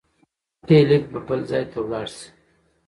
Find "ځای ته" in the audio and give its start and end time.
1.49-1.77